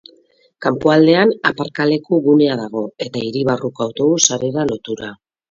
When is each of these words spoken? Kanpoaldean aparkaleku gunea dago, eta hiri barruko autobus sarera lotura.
Kanpoaldean 0.65 1.33
aparkaleku 1.49 2.19
gunea 2.29 2.57
dago, 2.63 2.83
eta 3.07 3.23
hiri 3.27 3.45
barruko 3.53 3.87
autobus 3.87 4.19
sarera 4.33 4.67
lotura. 4.73 5.13